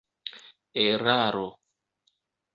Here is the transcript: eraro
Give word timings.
eraro 0.83 1.45